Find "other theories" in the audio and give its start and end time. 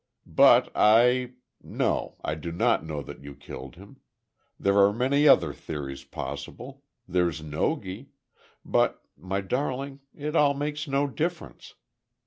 5.27-6.03